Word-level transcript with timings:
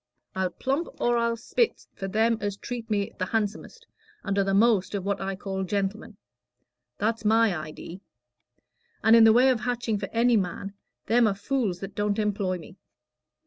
I'll 0.33 0.49
plump 0.49 0.87
or 0.99 1.15
I'll 1.19 1.37
split 1.37 1.85
for 1.93 2.07
them 2.07 2.39
as 2.41 2.57
treat 2.57 2.89
me 2.89 3.11
the 3.19 3.27
handsomest 3.27 3.85
and 4.23 4.35
are 4.39 4.43
the 4.43 4.51
most 4.55 4.95
of 4.95 5.05
what 5.05 5.21
I 5.21 5.35
call 5.35 5.63
gentlemen; 5.63 6.17
that's 6.97 7.23
my 7.23 7.55
idee. 7.55 8.01
And 9.03 9.15
in 9.15 9.25
the 9.25 9.31
way 9.33 9.49
of 9.49 9.59
hatching 9.59 9.99
for 9.99 10.09
any 10.11 10.37
man, 10.37 10.73
them 11.05 11.27
are 11.27 11.35
fools 11.35 11.81
that 11.81 11.93
don't 11.93 12.17
employ 12.17 12.57
me." 12.57 12.77